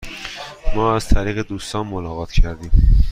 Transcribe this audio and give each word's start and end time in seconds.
ما 0.75 0.95
از 0.95 1.07
طریق 1.07 1.41
دوستان 1.47 1.87
ملاقات 1.87 2.31
کردیم. 2.31 2.71